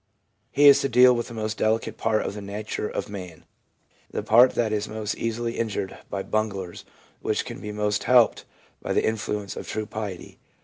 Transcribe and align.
He 0.51 0.67
is 0.67 0.81
to 0.81 0.89
deal 0.89 1.15
with 1.15 1.27
the 1.27 1.35
most 1.35 1.59
delicate 1.59 1.95
part 1.95 2.25
of 2.25 2.33
the 2.33 2.41
nature 2.41 2.89
of 2.89 3.07
man— 3.07 3.45
the 4.11 4.23
part 4.23 4.55
that 4.55 4.73
is 4.73 4.89
most 4.89 5.13
easily 5.13 5.59
injured 5.59 5.95
by 6.09 6.23
bunglers, 6.23 6.85
which 7.19 7.45
can 7.45 7.61
be 7.61 7.71
most 7.71 8.05
helped 8.05 8.43
by 8.81 8.93
the 8.93 9.05
influence 9.05 9.55
of 9.55 9.67
true 9.67 9.85
piety. 9.85 10.39